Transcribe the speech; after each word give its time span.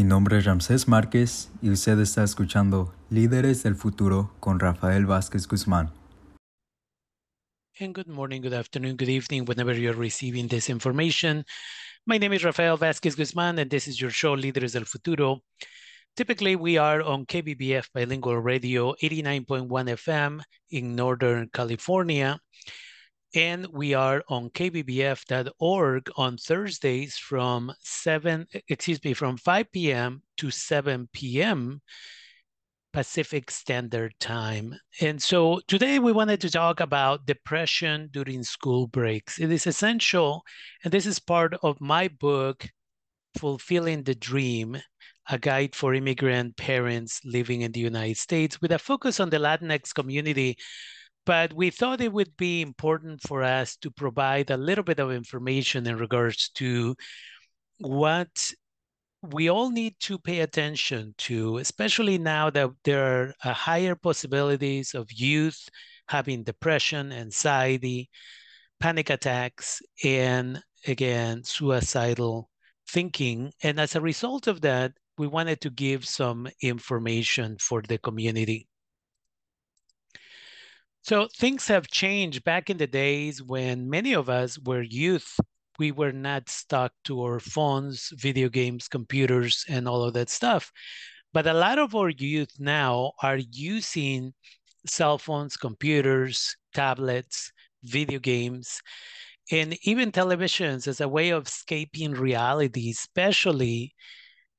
Mi 0.00 0.04
nombre 0.04 0.38
es 0.38 0.46
Ramsés 0.46 0.88
Márquez 0.88 1.50
y 1.60 1.68
usted 1.68 2.00
está 2.00 2.24
escuchando 2.24 2.90
Líderes 3.10 3.62
del 3.62 3.74
Futuro 3.74 4.32
con 4.40 4.58
Rafael 4.58 5.04
Vázquez 5.04 5.46
Guzmán. 5.46 5.92
And 7.78 7.94
good 7.94 8.06
morning, 8.06 8.40
good 8.40 8.54
afternoon, 8.54 8.96
good 8.96 9.10
evening, 9.10 9.44
whenever 9.44 9.78
you're 9.78 9.92
receiving 9.92 10.48
this 10.48 10.70
information. 10.70 11.44
My 12.06 12.16
name 12.16 12.32
is 12.32 12.42
Rafael 12.44 12.78
Vázquez 12.78 13.14
Guzmán, 13.14 13.60
and 13.60 13.68
this 13.68 13.86
is 13.86 14.00
your 14.00 14.10
show, 14.10 14.34
Líderes 14.34 14.72
del 14.72 14.86
Futuro. 14.86 15.42
Typically, 16.16 16.56
we 16.56 16.78
are 16.78 17.02
on 17.02 17.26
KBBF 17.26 17.92
Bilingual 17.92 18.38
Radio 18.38 18.94
89.1 19.02 19.68
FM 19.68 20.40
in 20.70 20.96
Northern 20.96 21.50
California. 21.52 22.40
And 23.34 23.66
we 23.68 23.94
are 23.94 24.24
on 24.28 24.50
kbbf.org 24.50 26.10
on 26.16 26.36
Thursdays 26.36 27.16
from 27.16 27.72
7, 27.80 28.46
excuse 28.68 29.02
me, 29.04 29.14
from 29.14 29.36
5 29.36 29.70
p.m. 29.70 30.22
to 30.38 30.50
7 30.50 31.08
p.m. 31.12 31.80
Pacific 32.92 33.52
Standard 33.52 34.14
Time. 34.18 34.74
And 35.00 35.22
so 35.22 35.60
today 35.68 36.00
we 36.00 36.10
wanted 36.10 36.40
to 36.40 36.50
talk 36.50 36.80
about 36.80 37.24
depression 37.24 38.08
during 38.12 38.42
school 38.42 38.88
breaks. 38.88 39.38
It 39.38 39.52
is 39.52 39.66
essential, 39.66 40.42
and 40.82 40.92
this 40.92 41.06
is 41.06 41.20
part 41.20 41.54
of 41.62 41.80
my 41.80 42.08
book, 42.08 42.66
Fulfilling 43.38 44.02
the 44.02 44.16
Dream, 44.16 44.76
a 45.28 45.38
guide 45.38 45.76
for 45.76 45.94
immigrant 45.94 46.56
parents 46.56 47.20
living 47.24 47.60
in 47.60 47.70
the 47.70 47.78
United 47.78 48.16
States 48.16 48.60
with 48.60 48.72
a 48.72 48.78
focus 48.78 49.20
on 49.20 49.30
the 49.30 49.38
Latinx 49.38 49.94
community. 49.94 50.58
But 51.30 51.52
we 51.52 51.70
thought 51.70 52.00
it 52.00 52.12
would 52.12 52.36
be 52.36 52.60
important 52.60 53.20
for 53.22 53.44
us 53.44 53.76
to 53.82 53.90
provide 53.92 54.50
a 54.50 54.56
little 54.56 54.82
bit 54.82 54.98
of 54.98 55.12
information 55.12 55.86
in 55.86 55.96
regards 55.96 56.48
to 56.54 56.96
what 57.78 58.52
we 59.22 59.48
all 59.48 59.70
need 59.70 59.94
to 60.00 60.18
pay 60.18 60.40
attention 60.40 61.14
to, 61.18 61.58
especially 61.58 62.18
now 62.18 62.50
that 62.50 62.70
there 62.82 63.04
are 63.04 63.34
uh, 63.44 63.52
higher 63.52 63.94
possibilities 63.94 64.92
of 64.92 65.12
youth 65.12 65.68
having 66.08 66.42
depression, 66.42 67.12
anxiety, 67.12 68.10
panic 68.80 69.08
attacks, 69.08 69.80
and 70.02 70.60
again, 70.88 71.44
suicidal 71.44 72.50
thinking. 72.88 73.52
And 73.62 73.78
as 73.78 73.94
a 73.94 74.00
result 74.00 74.48
of 74.48 74.62
that, 74.62 74.94
we 75.16 75.28
wanted 75.28 75.60
to 75.60 75.70
give 75.70 76.04
some 76.04 76.48
information 76.60 77.56
for 77.60 77.82
the 77.82 77.98
community. 77.98 78.69
So 81.02 81.28
things 81.36 81.66
have 81.68 81.88
changed 81.88 82.44
back 82.44 82.70
in 82.70 82.78
the 82.78 82.86
days 82.86 83.42
when 83.42 83.90
many 83.90 84.14
of 84.14 84.28
us 84.30 84.58
were 84.58 84.82
youth 84.82 85.38
we 85.78 85.92
were 85.92 86.12
not 86.12 86.50
stuck 86.50 86.92
to 87.04 87.22
our 87.22 87.40
phones, 87.40 88.12
video 88.14 88.50
games, 88.50 88.86
computers, 88.86 89.64
and 89.66 89.88
all 89.88 90.02
of 90.04 90.12
that 90.12 90.28
stuff. 90.28 90.70
But 91.32 91.46
a 91.46 91.54
lot 91.54 91.78
of 91.78 91.94
our 91.94 92.10
youth 92.10 92.52
now 92.58 93.12
are 93.22 93.38
using 93.38 94.34
cell 94.86 95.16
phones, 95.16 95.56
computers, 95.56 96.54
tablets, 96.74 97.50
video 97.82 98.18
games, 98.18 98.82
and 99.50 99.78
even 99.84 100.12
televisions 100.12 100.86
as 100.86 101.00
a 101.00 101.08
way 101.08 101.30
of 101.30 101.46
escaping 101.46 102.12
reality, 102.12 102.90
especially 102.90 103.94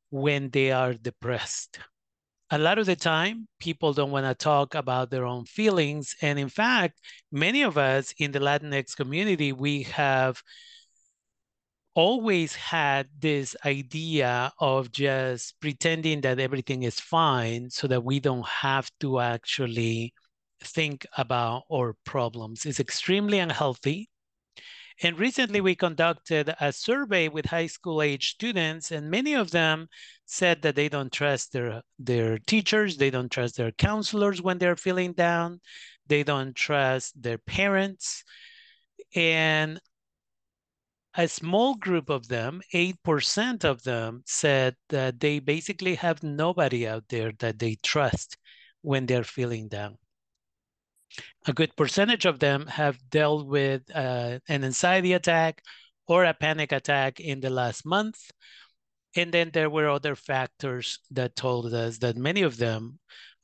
when 0.10 0.50
they 0.52 0.72
are 0.72 0.94
depressed. 0.96 1.80
A 2.54 2.58
lot 2.58 2.78
of 2.80 2.86
the 2.86 2.98
time, 2.98 3.48
people 3.60 3.94
don't 3.94 4.12
want 4.12 4.26
to 4.26 4.36
talk 4.36 4.76
about 4.76 5.10
their 5.10 5.26
own 5.26 5.46
feelings. 5.46 6.16
And 6.22 6.38
in 6.38 6.50
fact, 6.50 7.00
many 7.32 7.62
of 7.62 7.78
us 7.78 8.14
in 8.18 8.34
the 8.34 8.40
Latinx 8.40 8.94
community, 8.96 9.54
we 9.54 9.84
have 9.84 10.44
always 11.96 12.54
had 12.54 13.08
this 13.18 13.56
idea 13.66 14.52
of 14.60 14.92
just 14.92 15.60
pretending 15.62 16.22
that 16.22 16.40
everything 16.40 16.84
is 16.84 17.00
fine 17.00 17.70
so 17.70 17.88
that 17.88 18.04
we 18.04 18.20
don't 18.20 18.46
have 18.46 18.92
to 19.00 19.22
actually 19.22 20.14
think 20.62 21.06
about 21.18 21.64
our 21.72 21.96
problems. 22.06 22.66
It's 22.66 22.82
extremely 22.82 23.40
unhealthy. 23.40 24.10
And 25.04 25.18
recently 25.18 25.62
we 25.62 25.76
conducted 25.76 26.54
a 26.60 26.72
survey 26.72 27.28
with 27.28 27.48
high 27.48 27.66
school 27.68 28.04
age 28.04 28.30
students, 28.30 28.92
and 28.92 29.10
many 29.10 29.34
of 29.34 29.50
them 29.50 29.88
said 30.26 30.62
that 30.62 30.76
they 30.76 30.90
don't 30.90 31.12
trust 31.12 31.54
their, 31.54 31.82
their 31.98 32.38
teachers, 32.38 32.98
they 32.98 33.10
don't 33.10 33.32
trust 33.32 33.58
their 33.58 33.72
counselors 33.72 34.44
when 34.44 34.60
they're 34.60 34.76
feeling 34.76 35.14
down, 35.14 35.60
they 36.06 36.24
don't 36.24 36.56
trust 36.56 37.20
their 37.20 37.40
parents. 37.40 38.24
And 39.16 39.82
a 41.16 41.28
small 41.28 41.76
group 41.76 42.10
of 42.10 42.28
them, 42.28 42.62
8% 42.72 43.66
of 43.66 43.82
them, 43.84 44.22
said 44.28 44.76
that 44.90 45.20
they 45.20 45.40
basically 45.40 45.96
have 45.96 46.22
nobody 46.22 46.88
out 46.88 47.06
there 47.10 47.32
that 47.40 47.58
they 47.58 47.76
trust 47.82 48.38
when 48.82 49.08
they're 49.08 49.24
feeling 49.24 49.68
down. 49.68 49.98
A 51.48 51.54
good 51.54 51.76
percentage 51.76 52.26
of 52.26 52.40
them 52.40 52.68
have 52.68 53.10
dealt 53.10 53.48
with 53.48 53.84
uh, 53.94 54.40
an 54.48 54.64
anxiety 54.64 55.14
attack 55.14 55.62
or 56.08 56.26
a 56.26 56.34
panic 56.34 56.72
attack 56.72 57.20
in 57.20 57.40
the 57.40 57.50
last 57.50 57.86
month. 57.86 58.18
And 59.16 59.32
then 59.34 59.52
there 59.54 59.70
were 59.70 59.90
other 59.90 60.16
factors 60.16 61.00
that 61.12 61.36
told 61.36 61.74
us 61.74 61.98
that 62.00 62.16
many 62.16 62.42
of 62.44 62.58
them 62.58 63.00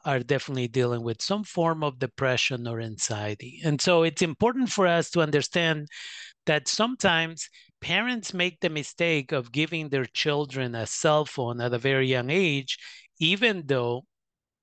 are 0.05 0.19
definitely 0.19 0.69
dealing 0.69 1.03
with 1.03 1.21
some 1.21 1.43
form 1.43 1.83
of 1.83 1.99
depression 1.99 2.67
or 2.67 2.79
anxiety. 2.79 3.59
And 3.63 3.81
so 3.81 4.03
it's 4.03 4.21
important 4.21 4.69
for 4.69 4.87
us 4.87 5.09
to 5.11 5.21
understand 5.21 5.87
that 6.45 6.69
sometimes 6.69 7.49
parents 7.81 8.33
make 8.33 8.59
the 8.61 8.69
mistake 8.69 9.31
of 9.33 9.51
giving 9.51 9.89
their 9.89 10.05
children 10.05 10.75
a 10.75 10.87
cell 10.87 11.25
phone 11.25 11.59
at 11.59 11.73
a 11.73 11.77
very 11.77 12.07
young 12.07 12.29
age, 12.29 12.77
even 13.19 13.63
though 13.65 14.05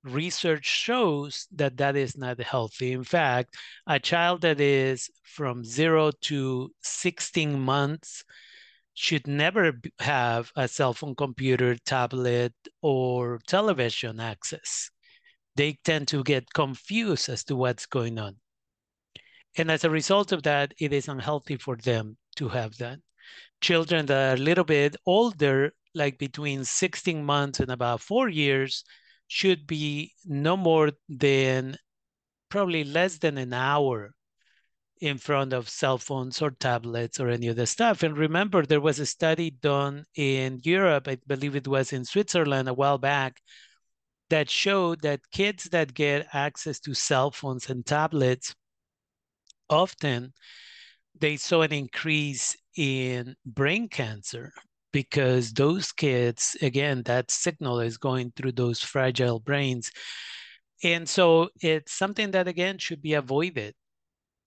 research 0.04 0.66
shows 0.66 1.48
that 1.52 1.78
that 1.78 1.96
is 1.96 2.16
not 2.16 2.40
healthy. 2.40 2.92
In 2.92 3.04
fact, 3.04 3.56
a 3.86 3.98
child 3.98 4.42
that 4.42 4.60
is 4.60 5.10
from 5.22 5.64
zero 5.64 6.10
to 6.22 6.70
16 6.82 7.58
months 7.58 8.24
should 8.94 9.26
never 9.26 9.72
have 9.98 10.52
a 10.56 10.68
cell 10.68 10.92
phone, 10.94 11.14
computer, 11.14 11.76
tablet, 11.84 12.52
or 12.82 13.40
television 13.46 14.20
access. 14.20 14.90
They 15.56 15.78
tend 15.84 16.08
to 16.08 16.22
get 16.22 16.52
confused 16.52 17.28
as 17.28 17.44
to 17.44 17.56
what's 17.56 17.86
going 17.86 18.18
on. 18.18 18.36
And 19.56 19.70
as 19.70 19.84
a 19.84 19.90
result 19.90 20.32
of 20.32 20.42
that, 20.44 20.74
it 20.78 20.92
is 20.92 21.08
unhealthy 21.08 21.56
for 21.56 21.76
them 21.76 22.16
to 22.36 22.48
have 22.48 22.76
that. 22.78 22.98
Children 23.60 24.06
that 24.06 24.32
are 24.32 24.34
a 24.34 24.44
little 24.44 24.64
bit 24.64 24.96
older, 25.06 25.72
like 25.94 26.18
between 26.18 26.64
16 26.64 27.24
months 27.24 27.60
and 27.60 27.70
about 27.70 28.00
four 28.00 28.28
years, 28.28 28.84
should 29.28 29.66
be 29.66 30.12
no 30.24 30.56
more 30.56 30.92
than 31.08 31.76
probably 32.48 32.84
less 32.84 33.18
than 33.18 33.38
an 33.38 33.52
hour 33.52 34.14
in 35.00 35.18
front 35.18 35.52
of 35.52 35.68
cell 35.68 35.98
phones 35.98 36.40
or 36.40 36.50
tablets 36.50 37.18
or 37.18 37.28
any 37.28 37.48
other 37.48 37.66
stuff. 37.66 38.02
And 38.02 38.16
remember, 38.16 38.64
there 38.64 38.80
was 38.80 38.98
a 38.98 39.06
study 39.06 39.50
done 39.50 40.04
in 40.14 40.60
Europe, 40.62 41.08
I 41.08 41.18
believe 41.26 41.56
it 41.56 41.68
was 41.68 41.92
in 41.92 42.04
Switzerland 42.04 42.68
a 42.68 42.74
while 42.74 42.98
back, 42.98 43.40
that 44.30 44.48
showed 44.48 45.02
that 45.02 45.30
kids 45.30 45.64
that 45.64 45.94
get 45.94 46.26
access 46.32 46.80
to 46.80 46.94
cell 46.94 47.30
phones 47.30 47.68
and 47.68 47.84
tablets 47.84 48.54
often 49.68 50.32
they 51.18 51.36
saw 51.36 51.62
an 51.62 51.72
increase 51.72 52.56
in 52.76 53.34
brain 53.46 53.88
cancer 53.88 54.52
because 54.94 55.52
those 55.52 55.90
kids, 55.90 56.56
again, 56.62 57.02
that 57.02 57.28
signal 57.28 57.80
is 57.80 57.98
going 57.98 58.32
through 58.36 58.52
those 58.52 58.80
fragile 58.80 59.40
brains. 59.40 59.90
And 60.84 61.08
so 61.08 61.48
it's 61.60 61.92
something 61.92 62.30
that, 62.30 62.46
again, 62.46 62.78
should 62.78 63.02
be 63.02 63.14
avoided. 63.14 63.74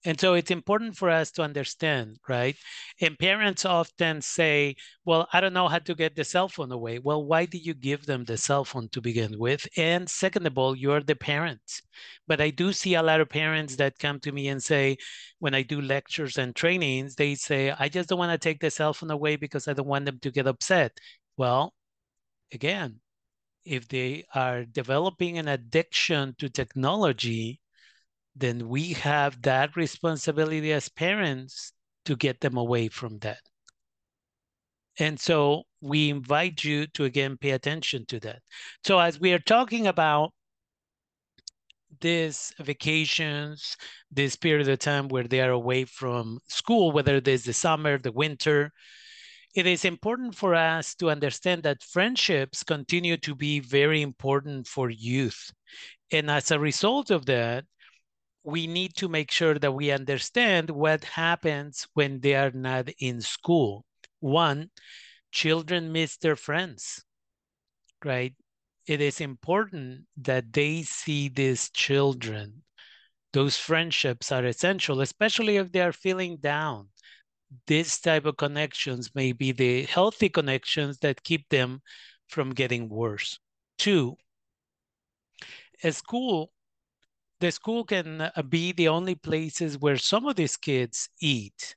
And 0.07 0.17
so 0.17 0.35
it's 0.35 0.51
important 0.51 0.95
for 0.95 1.09
us 1.09 1.31
to 1.31 1.41
understand, 1.41 2.17
right? 2.29 2.55
And 3.01 3.19
parents 3.19 3.65
often 3.65 4.21
say, 4.21 4.77
well, 5.03 5.27
I 5.33 5.41
don't 5.41 5.51
know 5.51 5.67
how 5.67 5.79
to 5.79 5.95
get 5.95 6.15
the 6.15 6.23
cell 6.23 6.47
phone 6.47 6.71
away. 6.71 6.99
Well, 6.99 7.25
why 7.25 7.45
did 7.45 7.65
you 7.65 7.73
give 7.73 8.05
them 8.05 8.23
the 8.23 8.37
cell 8.37 8.63
phone 8.63 8.87
to 8.93 9.01
begin 9.01 9.37
with? 9.37 9.67
And 9.75 10.09
second 10.09 10.47
of 10.47 10.57
all, 10.57 10.77
you're 10.77 11.01
the 11.03 11.17
parents. 11.17 11.81
But 12.25 12.39
I 12.39 12.51
do 12.51 12.71
see 12.71 12.93
a 12.93 13.03
lot 13.03 13.19
of 13.19 13.27
parents 13.27 13.75
that 13.75 13.99
come 13.99 14.21
to 14.21 14.31
me 14.31 14.47
and 14.47 14.63
say, 14.63 14.95
when 15.39 15.53
I 15.53 15.61
do 15.63 15.81
lectures 15.81 16.37
and 16.37 16.55
trainings, 16.55 17.15
they 17.15 17.35
say, 17.35 17.73
I 17.77 17.89
just 17.89 18.07
don't 18.07 18.19
want 18.19 18.31
to 18.31 18.37
take 18.37 18.61
the 18.61 18.71
cell 18.71 18.93
phone 18.93 19.11
away 19.11 19.35
because 19.35 19.67
I 19.67 19.73
don't 19.73 19.89
want 19.89 20.05
them 20.05 20.19
to 20.19 20.31
get 20.31 20.47
upset. 20.47 20.97
Well, 21.35 21.73
again, 22.53 23.01
if 23.65 23.89
they 23.89 24.23
are 24.33 24.63
developing 24.63 25.37
an 25.37 25.49
addiction 25.49 26.33
to 26.37 26.47
technology, 26.47 27.59
then 28.39 28.69
we 28.69 28.93
have 28.93 29.41
that 29.41 29.75
responsibility 29.75 30.71
as 30.71 30.89
parents 30.89 31.73
to 32.05 32.15
get 32.15 32.39
them 32.39 32.57
away 32.57 32.87
from 32.87 33.19
that. 33.19 33.39
And 34.99 35.19
so 35.19 35.63
we 35.81 36.09
invite 36.09 36.63
you 36.63 36.87
to 36.87 37.03
again 37.03 37.37
pay 37.37 37.51
attention 37.51 38.05
to 38.07 38.19
that. 38.21 38.41
So 38.83 38.99
as 38.99 39.19
we 39.19 39.33
are 39.33 39.39
talking 39.39 39.87
about 39.87 40.33
these 41.99 42.53
vacations, 42.59 43.75
this 44.11 44.35
period 44.35 44.67
of 44.67 44.79
time 44.79 45.07
where 45.07 45.23
they 45.23 45.41
are 45.41 45.51
away 45.51 45.85
from 45.85 46.39
school, 46.47 46.91
whether 46.91 47.15
it 47.15 47.27
is 47.27 47.43
the 47.43 47.53
summer, 47.53 47.97
the 47.97 48.11
winter, 48.11 48.71
it 49.55 49.65
is 49.65 49.85
important 49.85 50.35
for 50.35 50.53
us 50.53 50.93
to 50.95 51.09
understand 51.09 51.63
that 51.63 51.81
friendships 51.81 52.63
continue 52.63 53.17
to 53.17 53.33
be 53.33 53.59
very 53.59 54.01
important 54.01 54.67
for 54.67 54.89
youth. 54.89 55.51
And 56.11 56.29
as 56.29 56.51
a 56.51 56.59
result 56.59 57.09
of 57.09 57.25
that, 57.25 57.65
we 58.47 58.65
need 58.65 58.95
to 58.95 59.09
make 59.09 59.29
sure 59.29 59.59
that 59.59 59.73
we 59.73 59.91
understand 59.91 60.69
what 60.69 61.03
happens 61.03 61.85
when 61.95 62.21
they 62.21 62.33
are 62.33 62.51
not 62.51 62.87
in 62.97 63.19
school. 63.19 63.83
One, 64.21 64.69
children 65.31 65.91
miss 65.91 66.15
their 66.15 66.37
friends, 66.37 67.03
right? 68.05 68.33
It 68.87 69.01
is 69.01 69.19
important 69.19 70.05
that 70.15 70.53
they 70.53 70.83
see 70.83 71.27
these 71.27 71.69
children. 71.71 72.63
Those 73.33 73.57
friendships 73.57 74.31
are 74.31 74.45
essential, 74.45 75.01
especially 75.01 75.57
if 75.57 75.73
they 75.73 75.81
are 75.81 75.91
feeling 75.91 76.37
down 76.37 76.87
this 77.65 77.99
type 77.99 78.25
of 78.25 78.37
connections 78.37 79.13
may 79.13 79.33
be 79.33 79.51
the 79.51 79.83
healthy 79.83 80.29
connections 80.29 80.99
that 80.99 81.23
keep 81.23 81.49
them 81.49 81.81
from 82.27 82.53
getting 82.53 82.87
worse. 82.87 83.39
Two, 83.77 84.15
a 85.83 85.91
school, 85.91 86.51
the 87.39 87.51
school 87.51 87.83
can 87.83 88.21
uh, 88.21 88.41
be 88.49 88.71
the 88.71 88.87
only 88.87 89.15
places 89.15 89.77
where 89.77 89.97
some 89.97 90.25
of 90.25 90.35
these 90.35 90.57
kids 90.57 91.09
eat, 91.21 91.75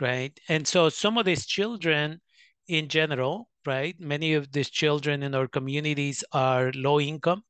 right? 0.00 0.38
And 0.48 0.66
so 0.66 0.88
some 0.88 1.16
of 1.18 1.24
these 1.24 1.46
children 1.46 2.20
in 2.68 2.88
general, 2.88 3.48
right? 3.66 3.98
Many 3.98 4.34
of 4.34 4.52
these 4.52 4.70
children 4.70 5.22
in 5.22 5.34
our 5.34 5.48
communities 5.48 6.24
are 6.32 6.72
low 6.74 7.00
income. 7.00 7.42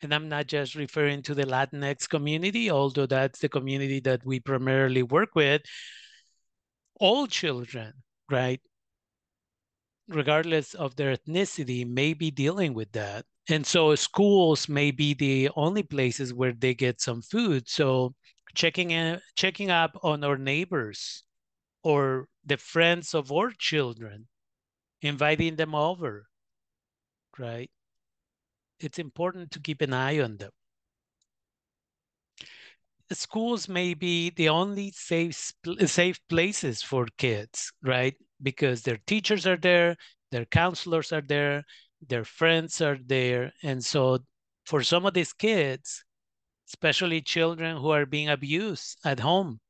And 0.00 0.12
I'm 0.12 0.28
not 0.28 0.48
just 0.48 0.74
referring 0.74 1.22
to 1.22 1.34
the 1.34 1.44
Latinx 1.44 2.08
community, 2.08 2.70
although 2.70 3.06
that's 3.06 3.38
the 3.38 3.48
community 3.48 4.00
that 4.00 4.24
we 4.26 4.40
primarily 4.40 5.02
work 5.02 5.30
with, 5.34 5.62
all 6.98 7.26
children, 7.26 7.92
right, 8.30 8.60
regardless 10.08 10.74
of 10.74 10.96
their 10.96 11.16
ethnicity, 11.16 11.86
may 11.86 12.14
be 12.14 12.30
dealing 12.30 12.74
with 12.74 12.90
that. 12.92 13.24
And 13.48 13.66
so 13.66 13.94
schools 13.94 14.68
may 14.68 14.90
be 14.90 15.14
the 15.14 15.50
only 15.56 15.82
places 15.82 16.32
where 16.32 16.52
they 16.52 16.74
get 16.74 17.00
some 17.00 17.22
food. 17.22 17.68
So 17.68 18.14
checking 18.54 18.90
in, 18.90 19.20
checking 19.36 19.70
up 19.70 19.98
on 20.02 20.24
our 20.24 20.38
neighbors 20.38 21.24
or 21.82 22.28
the 22.44 22.56
friends 22.56 23.14
of 23.14 23.32
our 23.32 23.50
children, 23.50 24.28
inviting 25.02 25.56
them 25.56 25.74
over, 25.74 26.28
right? 27.38 27.70
It's 28.80 28.98
important 28.98 29.52
to 29.52 29.60
keep 29.60 29.80
an 29.80 29.92
eye 29.92 30.20
on 30.20 30.36
them 30.36 30.52
schools 33.14 33.68
may 33.68 33.94
be 33.94 34.30
the 34.30 34.48
only 34.48 34.90
safe 34.92 35.52
safe 35.86 36.20
places 36.28 36.82
for 36.82 37.06
kids, 37.18 37.72
right? 37.82 38.14
Because 38.42 38.82
their 38.82 38.98
teachers 39.06 39.46
are 39.46 39.56
there, 39.56 39.96
their 40.30 40.44
counselors 40.46 41.12
are 41.12 41.22
there, 41.22 41.64
their 42.08 42.24
friends 42.24 42.80
are 42.80 42.98
there, 43.06 43.52
and 43.62 43.84
so 43.84 44.18
for 44.64 44.82
some 44.82 45.06
of 45.06 45.14
these 45.14 45.32
kids, 45.32 46.04
especially 46.68 47.20
children 47.20 47.76
who 47.76 47.90
are 47.90 48.06
being 48.06 48.28
abused 48.28 48.98
at 49.04 49.20
home, 49.20 49.60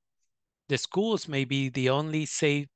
the 0.68 0.78
schools 0.78 1.28
may 1.28 1.44
be 1.44 1.68
the 1.68 1.88
only 1.88 2.26
safe 2.26 2.68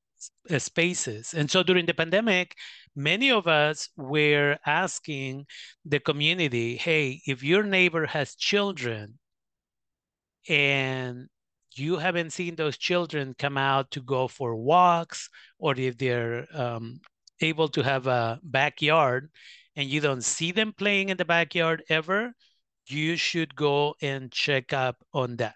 uh, 0.49 0.59
spaces. 0.59 1.33
And 1.33 1.49
so 1.49 1.63
during 1.63 1.85
the 1.85 1.93
pandemic, 1.93 2.55
many 2.95 3.31
of 3.31 3.47
us 3.47 3.89
were 3.95 4.57
asking 4.65 5.45
the 5.85 5.99
community, 5.99 6.77
hey, 6.77 7.21
if 7.25 7.43
your 7.43 7.63
neighbor 7.63 8.05
has 8.05 8.35
children 8.35 9.19
and 10.49 11.27
you 11.75 11.97
haven't 11.97 12.31
seen 12.31 12.55
those 12.55 12.77
children 12.77 13.35
come 13.37 13.57
out 13.57 13.91
to 13.91 14.01
go 14.01 14.27
for 14.27 14.55
walks 14.55 15.29
or 15.59 15.75
if 15.77 15.97
they're 15.97 16.47
um, 16.53 16.99
able 17.41 17.67
to 17.69 17.83
have 17.83 18.07
a 18.07 18.39
backyard 18.43 19.29
and 19.75 19.89
you 19.89 20.01
don't 20.01 20.23
see 20.23 20.51
them 20.51 20.73
playing 20.73 21.09
in 21.09 21.17
the 21.17 21.25
backyard 21.25 21.83
ever, 21.89 22.33
you 22.87 23.15
should 23.15 23.55
go 23.55 23.95
and 24.01 24.31
check 24.31 24.73
up 24.73 25.03
on 25.13 25.37
that. 25.37 25.55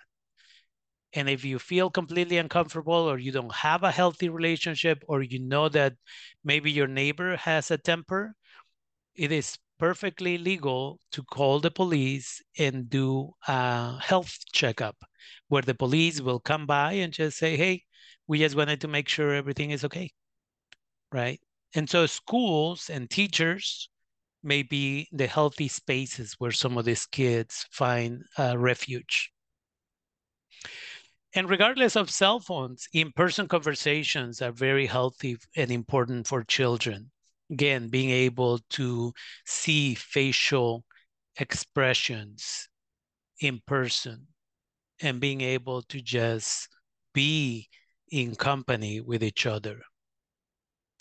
And 1.14 1.30
if 1.30 1.46
you 1.46 1.58
feel 1.58 1.90
completely 1.90 2.38
uncomfortable 2.38 2.94
or 3.10 3.18
you 3.18 3.32
don't 3.32 3.54
have 3.56 3.84
a 3.84 3.92
healthy 3.92 4.28
relationship 4.30 5.04
or 5.08 5.22
you 5.22 5.40
know 5.40 5.70
that 5.70 5.96
maybe 6.44 6.70
your 6.72 6.88
neighbor 6.88 7.38
has 7.38 7.72
a 7.72 7.78
temper, 7.78 8.36
it 9.16 9.32
is 9.32 9.58
perfectly 9.80 10.38
legal 10.38 11.00
to 11.12 11.24
call 11.24 11.60
the 11.60 11.72
police 11.72 12.42
and 12.60 12.90
do 12.90 13.32
a 13.48 14.00
health 14.00 14.40
checkup 14.54 14.98
where 15.50 15.64
the 15.64 15.76
police 15.76 16.22
will 16.22 16.40
come 16.40 16.66
by 16.68 16.94
and 16.94 17.14
just 17.14 17.38
say, 17.38 17.58
hey, 17.58 17.84
we 18.28 18.40
just 18.40 18.56
wanted 18.56 18.82
to 18.82 18.88
make 18.88 19.10
sure 19.10 19.34
everything 19.34 19.72
is 19.72 19.86
okay. 19.86 20.12
Right. 21.12 21.42
And 21.74 21.90
so 21.90 22.06
schools 22.06 22.90
and 22.90 23.10
teachers 23.10 23.90
may 24.44 24.64
be 24.64 25.08
the 25.12 25.28
healthy 25.28 25.68
spaces 25.68 26.36
where 26.38 26.52
some 26.52 26.78
of 26.78 26.86
these 26.86 27.06
kids 27.06 27.66
find 27.72 28.24
uh, 28.38 28.58
refuge. 28.58 29.32
And 31.34 31.50
regardless 31.50 31.96
of 31.96 32.10
cell 32.10 32.40
phones, 32.40 32.88
in 32.92 33.12
person 33.14 33.48
conversations 33.48 34.42
are 34.42 34.52
very 34.52 34.86
healthy 34.86 35.38
and 35.56 35.72
important 35.72 36.28
for 36.28 36.44
children 36.44 37.12
again, 37.52 37.90
being 37.90 38.10
able 38.10 38.60
to 38.70 39.14
see 39.46 39.94
facial 39.94 40.86
expressions 41.38 42.70
in 43.42 43.62
person 43.66 44.28
and 45.02 45.20
being 45.20 45.42
able 45.42 45.82
to 45.84 46.02
just 46.02 46.70
be 47.14 47.68
in 48.10 48.36
company 48.36 49.02
with 49.02 49.24
each 49.24 49.46
other. 49.46 49.82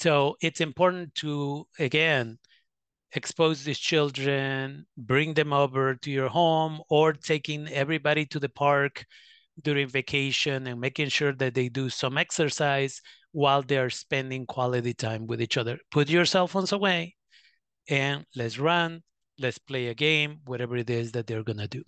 So 0.00 0.36
it's 0.40 0.62
important 0.62 1.14
to, 1.16 1.66
again, 1.78 2.38
expose 3.12 3.64
these 3.64 3.78
children, 3.78 4.86
bring 4.96 5.34
them 5.34 5.52
over 5.52 5.94
to 5.94 6.10
your 6.10 6.28
home, 6.28 6.80
or 6.88 7.12
taking 7.12 7.68
everybody 7.68 8.24
to 8.26 8.40
the 8.40 8.48
park 8.48 9.04
during 9.60 9.88
vacation 9.88 10.66
and 10.66 10.80
making 10.80 11.10
sure 11.10 11.34
that 11.34 11.52
they 11.52 11.68
do 11.68 11.90
some 11.90 12.16
exercise 12.16 13.02
while 13.32 13.60
they're 13.60 13.90
spending 13.90 14.46
quality 14.46 14.94
time 14.94 15.26
with 15.26 15.42
each 15.42 15.58
other. 15.58 15.78
Put 15.90 16.08
your 16.08 16.24
cell 16.24 16.48
phones 16.48 16.72
away 16.72 17.14
and 17.90 18.24
let's 18.34 18.58
run, 18.58 19.02
let's 19.38 19.58
play 19.58 19.88
a 19.88 19.94
game, 19.94 20.40
whatever 20.46 20.76
it 20.78 20.88
is 20.88 21.12
that 21.12 21.26
they're 21.26 21.44
going 21.44 21.58
to 21.58 21.68
do. 21.68 21.82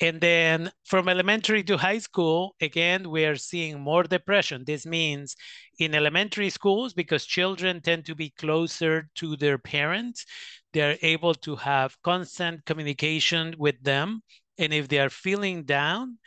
And 0.00 0.20
then 0.20 0.70
from 0.84 1.08
elementary 1.08 1.64
to 1.64 1.76
high 1.76 1.98
school, 1.98 2.54
again, 2.60 3.10
we 3.10 3.24
are 3.24 3.36
seeing 3.36 3.80
more 3.80 4.04
depression. 4.04 4.64
This 4.64 4.86
means 4.86 5.34
in 5.78 5.94
elementary 5.94 6.50
schools, 6.50 6.94
because 6.94 7.26
children 7.26 7.80
tend 7.80 8.06
to 8.06 8.14
be 8.14 8.30
closer 8.30 9.08
to 9.16 9.36
their 9.36 9.58
parents, 9.58 10.24
they're 10.72 10.98
able 11.02 11.34
to 11.34 11.56
have 11.56 12.00
constant 12.02 12.64
communication 12.64 13.54
with 13.58 13.82
them. 13.82 14.22
And 14.56 14.72
if 14.72 14.88
they 14.88 14.98
are 14.98 15.10
feeling 15.10 15.64
down, 15.64 16.18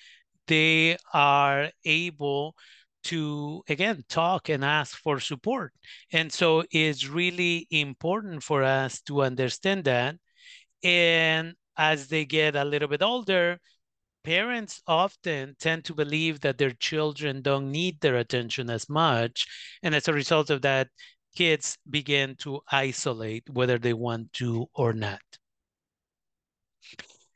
they 0.47 0.97
are 1.13 1.69
able 1.85 2.55
to 3.03 3.63
again 3.67 4.03
talk 4.09 4.49
and 4.49 4.63
ask 4.63 4.95
for 4.97 5.19
support 5.19 5.73
and 6.11 6.31
so 6.31 6.63
it's 6.71 7.07
really 7.07 7.65
important 7.71 8.43
for 8.43 8.63
us 8.63 9.01
to 9.01 9.23
understand 9.23 9.85
that 9.85 10.15
and 10.83 11.55
as 11.77 12.07
they 12.07 12.25
get 12.25 12.55
a 12.55 12.65
little 12.65 12.87
bit 12.87 13.01
older 13.01 13.59
parents 14.23 14.81
often 14.85 15.55
tend 15.59 15.83
to 15.83 15.95
believe 15.95 16.39
that 16.41 16.57
their 16.57 16.71
children 16.71 17.41
don't 17.41 17.71
need 17.71 17.99
their 18.01 18.17
attention 18.17 18.69
as 18.69 18.87
much 18.87 19.47
and 19.81 19.95
as 19.95 20.07
a 20.07 20.13
result 20.13 20.49
of 20.49 20.61
that 20.61 20.87
kids 21.35 21.77
begin 21.89 22.35
to 22.35 22.59
isolate 22.71 23.49
whether 23.49 23.79
they 23.79 23.93
want 23.93 24.31
to 24.33 24.67
or 24.75 24.93
not 24.93 25.21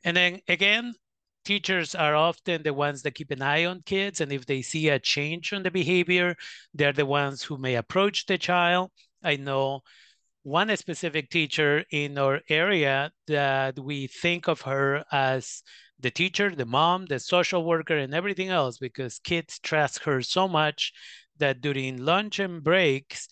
and 0.04 0.16
then 0.16 0.40
again 0.48 0.94
teachers 1.46 1.94
are 1.94 2.16
often 2.16 2.62
the 2.64 2.74
ones 2.74 3.02
that 3.02 3.14
keep 3.14 3.30
an 3.30 3.40
eye 3.40 3.64
on 3.64 3.80
kids. 3.86 4.20
And 4.20 4.32
if 4.32 4.44
they 4.44 4.60
see 4.62 4.88
a 4.88 4.98
change 4.98 5.52
on 5.52 5.62
the 5.62 5.70
behavior, 5.70 6.34
they're 6.74 6.92
the 6.92 7.06
ones 7.06 7.42
who 7.42 7.56
may 7.56 7.76
approach 7.76 8.26
the 8.26 8.36
child. 8.36 8.90
I 9.22 9.36
know 9.36 9.82
one 10.46 10.74
specific 10.76 11.28
teacher 11.28 11.84
in 11.90 12.16
our 12.16 12.40
area 12.48 13.10
that 13.26 13.76
we 13.78 14.06
think 14.06 14.46
of 14.46 14.60
her 14.60 15.04
as 15.10 15.62
the 15.98 16.10
teacher, 16.10 16.54
the 16.54 16.64
mom, 16.64 17.04
the 17.06 17.18
social 17.18 17.64
worker, 17.64 17.96
and 17.96 18.14
everything 18.14 18.48
else 18.48 18.78
because 18.78 19.18
kids 19.18 19.58
trust 19.58 20.04
her 20.04 20.22
so 20.22 20.46
much 20.46 20.92
that 21.38 21.60
during 21.60 22.04
lunch 22.04 22.38
and 22.38 22.62
breaks, 22.62 23.28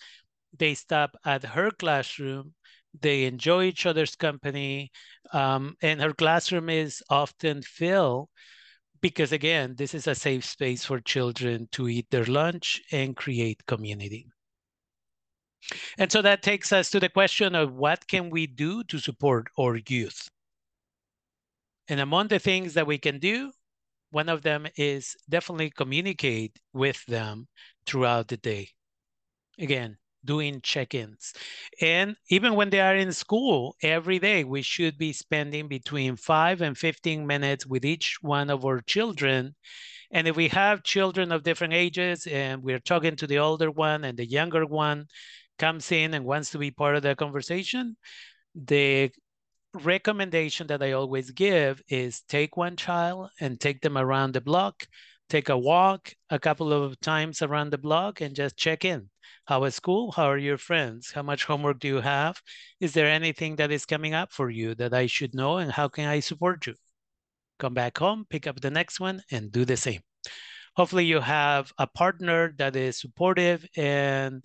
they 0.59 0.75
stop 0.75 1.16
at 1.25 1.44
her 1.44 1.71
classroom 1.71 2.52
they 3.00 3.25
enjoy 3.25 3.64
each 3.64 3.87
other's 3.87 4.14
company 4.14 4.90
um, 5.33 5.75
and 5.83 6.00
her 6.00 6.12
classroom 6.12 6.68
is 6.68 7.02
often 7.11 7.61
filled 7.62 8.28
because 9.00 9.33
again 9.33 9.75
this 9.76 9.94
is 9.94 10.06
a 10.06 10.14
safe 10.14 10.44
space 10.44 10.85
for 10.85 11.00
children 11.00 11.68
to 11.73 11.88
eat 11.88 12.06
their 12.11 12.25
lunch 12.25 12.80
and 12.92 13.16
create 13.16 13.66
community 13.66 14.26
and 15.99 16.11
so 16.12 16.23
that 16.23 16.42
takes 16.42 16.73
us 16.73 16.90
to 16.90 17.00
the 17.00 17.09
question 17.09 17.54
of 17.54 17.73
what 17.75 18.06
can 18.09 18.30
we 18.30 18.47
do 18.47 18.83
to 18.85 18.99
support 18.99 19.49
our 19.59 19.76
youth 19.88 20.28
and 21.88 22.00
among 22.00 22.28
the 22.28 22.38
things 22.38 22.75
that 22.75 22.87
we 22.87 22.99
can 22.99 23.18
do 23.18 23.52
One 24.12 24.30
of 24.30 24.42
them 24.42 24.66
is 24.78 25.16
definitely 25.28 25.71
communicate 25.71 26.59
with 26.73 27.04
them 27.06 27.49
throughout 27.87 28.28
the 28.28 28.38
day. 28.38 28.71
Again, 29.59 29.99
doing 30.25 30.61
check-ins. 30.62 31.35
And 31.80 32.16
even 32.30 32.54
when 32.54 32.71
they 32.71 32.80
are 32.80 32.97
in 32.97 33.12
school, 33.12 33.76
every 33.83 34.18
day 34.21 34.44
we 34.44 34.62
should 34.62 34.99
be 34.99 35.12
spending 35.12 35.68
between 35.68 36.16
five 36.16 36.62
and 36.62 36.78
15 36.78 37.26
minutes 37.26 37.66
with 37.66 37.85
each 37.85 38.18
one 38.23 38.50
of 38.50 38.64
our 38.64 38.80
children. 38.83 39.54
And 40.11 40.28
if 40.28 40.37
we 40.37 40.49
have 40.49 40.83
children 40.85 41.33
of 41.33 41.42
different 41.42 41.75
ages 41.75 42.26
and 42.26 42.62
we're 42.62 42.80
talking 42.80 43.16
to 43.16 43.26
the 43.26 43.38
older 43.38 43.71
one 43.71 44.04
and 44.04 44.16
the 44.18 44.26
younger 44.26 44.66
one 44.66 45.06
comes 45.58 45.90
in 45.92 46.14
and 46.14 46.25
wants 46.25 46.50
to 46.50 46.58
be 46.58 46.70
part 46.70 46.96
of 46.96 47.02
the 47.02 47.14
conversation, 47.14 47.96
the 48.54 49.11
recommendation 49.75 50.66
that 50.68 50.82
I 50.82 50.92
always 50.92 51.30
give 51.30 51.82
is 51.88 52.23
take 52.28 52.56
one 52.56 52.76
child 52.76 53.30
and 53.40 53.61
take 53.61 53.80
them 53.80 53.99
around 53.99 54.34
the 54.34 54.40
block, 54.40 54.87
take 55.28 55.49
a 55.49 55.58
walk 55.58 56.12
a 56.30 56.38
couple 56.38 56.73
of 56.73 56.99
times 57.00 57.42
around 57.42 57.70
the 57.70 57.78
block 57.78 58.20
and 58.20 58.37
just 58.37 58.56
check 58.56 58.84
in. 58.84 59.11
How 59.46 59.64
is 59.64 59.75
school? 59.75 60.12
How 60.12 60.26
are 60.26 60.38
your 60.38 60.58
friends? 60.58 61.11
How 61.12 61.23
much 61.23 61.44
homework 61.44 61.80
do 61.80 61.88
you 61.88 62.00
have? 62.00 62.40
Is 62.80 62.92
there 62.92 63.08
anything 63.08 63.56
that 63.56 63.70
is 63.70 63.84
coming 63.84 64.14
up 64.14 64.32
for 64.32 64.50
you 64.50 64.75
that 64.76 64.94
I 64.94 65.06
should 65.06 65.34
know 65.34 65.58
and 65.58 65.70
how 65.70 65.88
can 65.88 66.08
I 66.08 66.20
support 66.20 66.66
you? 66.66 66.75
Come 67.58 67.75
back 67.75 67.99
home, 67.99 68.26
pick 68.28 68.46
up 68.46 68.61
the 68.61 68.70
next 68.70 69.00
one 69.00 69.23
and 69.30 69.52
do 69.52 69.64
the 69.64 69.76
same. 69.76 70.00
Hopefully 70.76 71.04
you 71.04 71.20
have 71.20 71.73
a 71.78 71.87
partner 71.87 72.52
that 72.58 72.75
is 72.75 73.00
supportive 73.00 73.64
and 73.76 74.42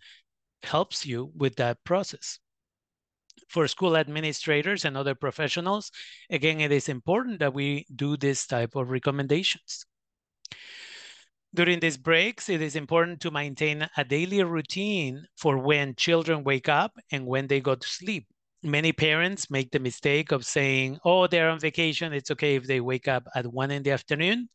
helps 0.64 1.06
you 1.06 1.32
with 1.36 1.56
that 1.56 1.84
process 1.84 2.40
for 3.50 3.68
school 3.68 3.98
administrators 3.98 4.86
and 4.86 4.96
other 4.96 5.16
professionals, 5.16 5.92
again, 6.30 6.62
it 6.62 6.72
is 6.72 6.88
important 6.88 7.40
that 7.40 7.54
we 7.54 7.86
do 7.96 8.16
this 8.16 8.46
type 8.46 8.76
of 8.76 8.92
recommendations. 8.92 9.86
During 11.54 11.80
these 11.80 11.98
breaks, 11.98 12.48
it 12.48 12.62
is 12.62 12.76
important 12.76 13.22
to 13.22 13.32
maintain 13.32 13.90
a 13.98 14.06
daily 14.06 14.44
routine 14.44 15.26
for 15.36 15.58
when 15.58 15.96
children 15.96 16.44
wake 16.44 16.70
up 16.70 16.94
and 17.12 17.26
when 17.26 17.48
they 17.48 17.60
go 17.60 17.74
to 17.74 17.88
sleep. 17.88 18.28
Many 18.62 18.92
parents 18.94 19.50
make 19.50 19.72
the 19.72 19.80
mistake 19.80 20.32
of 20.32 20.46
saying, 20.46 21.00
oh, 21.04 21.26
they're 21.26 21.50
on 21.50 21.60
vacation. 21.60 22.14
It's 22.14 22.30
okay 22.32 22.56
if 22.56 22.68
they 22.68 22.82
wake 22.82 23.08
up 23.08 23.24
at 23.34 23.48
one 23.48 23.72
in 23.72 23.82
the 23.82 23.92
afternoon. 23.92 24.50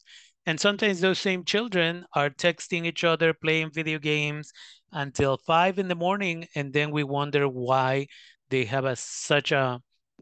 And 0.47 0.61
sometimes 0.61 1.01
those 1.01 1.19
same 1.19 1.45
children 1.45 2.05
are 2.15 2.31
texting 2.31 2.85
each 2.85 3.05
other, 3.05 3.33
playing 3.33 3.71
video 3.73 3.99
games 3.99 4.53
until 4.93 5.39
five 5.39 5.79
in 5.79 5.89
the 5.89 5.95
morning. 5.95 6.47
And 6.55 6.73
then 6.73 6.91
we 6.91 7.05
wonder 7.05 7.49
why 7.49 8.07
they 8.51 8.65
have 8.65 8.85
a, 8.85 8.97
such 8.97 9.53
a 9.53 9.81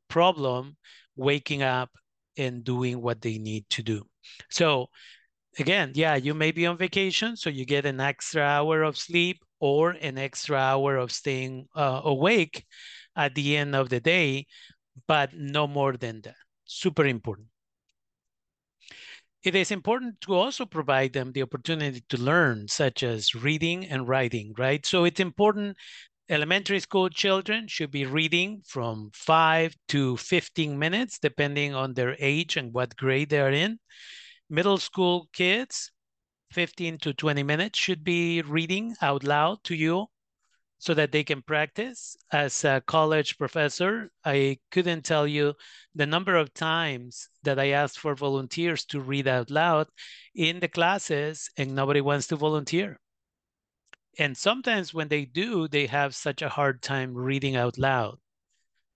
problem 0.09 0.77
waking 1.17 1.63
up 1.63 1.91
and 2.37 2.65
doing 2.65 3.03
what 3.03 3.21
they 3.21 3.39
need 3.39 3.69
to 3.71 3.83
do. 3.83 4.07
So 4.51 4.89
again, 5.59 5.93
yeah, 5.95 6.15
you 6.15 6.35
may 6.35 6.53
be 6.53 6.67
on 6.67 6.79
vacation, 6.79 7.37
so 7.37 7.51
you 7.51 7.67
get 7.67 7.85
an 7.85 8.01
extra 8.01 8.43
hour 8.43 8.83
of 8.83 8.97
sleep 8.97 9.39
or 9.61 9.91
an 9.91 10.19
extra 10.19 10.57
hour 10.57 10.97
of 10.97 11.13
staying 11.13 11.69
uh, 11.75 12.01
awake 12.05 12.65
at 13.17 13.35
the 13.35 13.57
end 13.57 13.75
of 13.75 13.89
the 13.89 14.01
day, 14.01 14.47
but 15.07 15.35
no 15.35 15.67
more 15.67 15.97
than 15.97 16.23
that. 16.23 16.37
Super 16.65 17.07
important. 17.07 17.52
It 19.45 19.55
is 19.55 19.71
important 19.71 20.21
to 20.23 20.35
also 20.35 20.67
provide 20.67 21.13
them 21.13 21.31
the 21.31 21.43
opportunity 21.43 22.01
to 22.09 22.17
learn, 22.17 22.67
such 22.67 23.05
as 23.05 23.37
reading 23.37 23.87
and 23.87 24.09
writing, 24.09 24.53
right? 24.59 24.85
So 24.85 25.05
it's 25.05 25.21
important 25.21 25.77
elementary 26.29 26.81
school 26.81 27.09
children 27.09 27.69
should 27.69 27.91
be 27.91 28.05
reading 28.05 28.63
from 28.67 29.11
5 29.15 29.77
to 29.89 30.17
15 30.17 30.79
minutes, 30.79 31.19
depending 31.21 31.75
on 31.75 31.95
their 31.95 32.17
age 32.19 32.57
and 32.57 32.73
what 32.73 32.97
grade 32.97 33.31
they're 33.31 33.53
in. 33.53 33.79
Middle 34.49 34.79
school 34.79 35.29
kids, 35.33 35.93
15 36.53 36.99
to 36.99 37.15
20 37.15 37.43
minutes 37.43 37.79
should 37.79 38.03
be 38.05 38.43
reading 38.43 38.95
out 39.03 39.25
loud 39.25 39.63
to 39.65 39.75
you 39.75 40.07
so 40.83 40.95
that 40.95 41.13
they 41.13 41.23
can 41.23 41.41
practice. 41.41 42.17
As 42.33 42.65
a 42.65 42.83
college 42.85 43.39
professor, 43.39 44.11
I 44.25 44.59
couldn't 44.73 45.05
tell 45.05 45.29
you 45.29 45.55
the 45.95 46.07
number 46.07 46.35
of 46.35 46.53
times 46.53 47.29
that 47.45 47.61
I 47.61 47.69
asked 47.69 48.01
for 48.01 48.17
volunteers 48.17 48.85
to 48.87 49.01
read 49.01 49.29
out 49.29 49.49
loud 49.49 49.87
in 50.35 50.59
the 50.59 50.67
classes 50.67 51.49
and 51.57 51.77
nobody 51.77 52.01
wants 52.01 52.27
to 52.27 52.37
volunteer. 52.37 52.99
And 54.19 54.37
sometimes 54.37 54.93
when 54.93 55.07
they 55.07 55.25
do, 55.25 55.69
they 55.69 55.87
have 55.87 56.17
such 56.17 56.43
a 56.43 56.49
hard 56.49 56.83
time 56.83 57.15
reading 57.15 57.55
out 57.55 57.79
loud. 57.79 58.19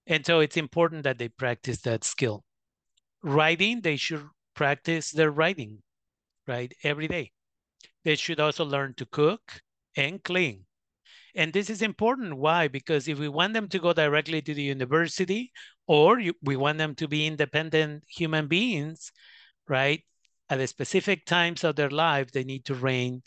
And 0.09 0.27
so 0.27 0.41
it's 0.41 0.57
important 0.57 1.05
that 1.05 1.19
they 1.19 1.29
practice 1.29 1.83
that 1.83 2.03
skill. 2.03 2.43
Writing, 3.23 3.81
they 3.81 3.97
should 3.97 4.27
practice 4.55 5.13
their 5.13 5.31
writing, 5.31 5.85
right? 6.49 6.75
Every 6.83 7.07
day. 7.07 7.31
They 8.03 8.17
should 8.17 8.41
also 8.41 8.65
learn 8.65 8.95
to 8.95 9.07
cook 9.07 9.63
and 9.97 10.21
clean. 10.25 10.66
And 11.37 11.53
this 11.53 11.71
is 11.71 11.83
important. 11.83 12.37
Why? 12.37 12.67
Because 12.67 13.07
if 13.07 13.19
we 13.19 13.29
want 13.29 13.55
them 13.55 13.69
to 13.69 13.79
go 13.79 13.93
directly 13.93 14.43
to 14.43 14.55
the 14.55 14.63
university 14.63 15.53
or 15.87 16.21
we 16.43 16.57
want 16.57 16.79
them 16.79 16.95
to 16.97 17.07
be 17.07 17.27
independent 17.27 18.05
human 18.09 18.49
beings, 18.49 19.13
right? 19.69 20.03
At 20.51 20.59
the 20.59 20.67
specific 20.67 21.27
times 21.27 21.63
of 21.63 21.77
their 21.77 21.91
life, 21.91 22.33
they 22.33 22.45
need 22.45 22.65
to 22.67 22.75
reign 22.75 23.23